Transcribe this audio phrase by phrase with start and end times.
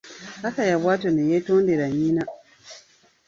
[0.47, 2.23] Akaya bw'atyo ne yeetondera nnyina.